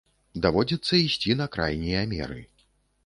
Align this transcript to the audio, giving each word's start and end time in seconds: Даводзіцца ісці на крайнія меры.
Даводзіцца 0.45 0.93
ісці 1.01 1.37
на 1.41 1.49
крайнія 1.57 2.01
меры. 2.15 2.41